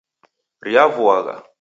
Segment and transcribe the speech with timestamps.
[0.65, 1.45] Riavuagha